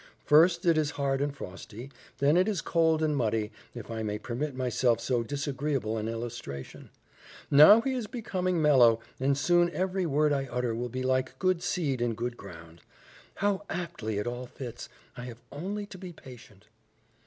First 0.25 0.65
it 0.65 0.79
is 0.79 0.89
hard 0.97 1.21
and 1.21 1.31
frosty, 1.31 1.91
then 2.17 2.35
it 2.35 2.47
is 2.47 2.59
cold 2.61 3.03
and 3.03 3.15
muddy, 3.15 3.51
if 3.75 3.91
I 3.91 4.01
may 4.01 4.17
permit 4.17 4.55
myself 4.55 4.99
so 4.99 5.21
disagreeable 5.21 5.95
an 5.99 6.07
illustration. 6.07 6.89
Now 7.51 7.81
he 7.81 7.93
is 7.93 8.07
becoming 8.07 8.59
mellow, 8.63 8.99
and 9.19 9.37
soon 9.37 9.69
every 9.69 10.07
word 10.07 10.33
I 10.33 10.45
utter 10.47 10.73
will 10.73 10.89
be 10.89 11.03
like 11.03 11.37
good 11.37 11.61
seed 11.61 12.01
in 12.01 12.15
good 12.15 12.35
ground. 12.35 12.81
How 13.35 13.63
aptly 13.69 14.17
it 14.17 14.25
all 14.25 14.47
fits! 14.47 14.89
I 15.15 15.25
have 15.25 15.37
only 15.51 15.85
to 15.85 15.99
be 15.99 16.13
patient." 16.13 16.65